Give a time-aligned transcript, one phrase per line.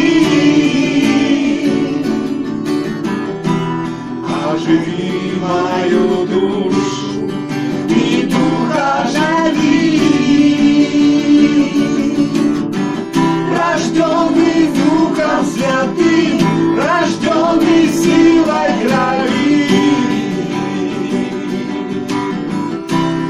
[4.52, 7.32] Оживи мою душу
[7.88, 10.02] и духа оживи.
[13.56, 16.40] Рожденный духом святым,
[16.78, 19.68] рожденный силой крови.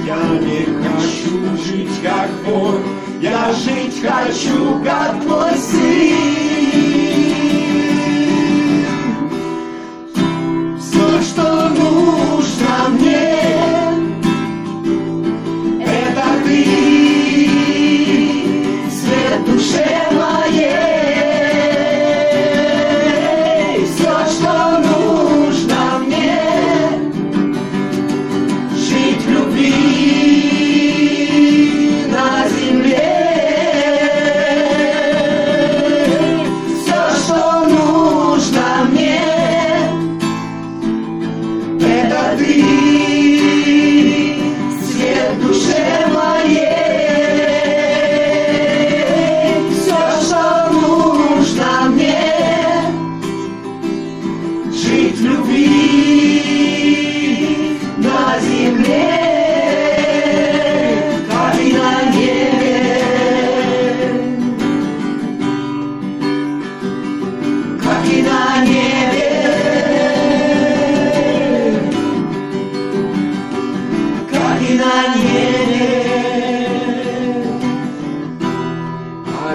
[0.05, 2.79] Я не хочу жить как Бог,
[3.21, 7.10] я жить хочу, как твой сын.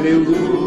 [0.06, 0.65] meu lugar.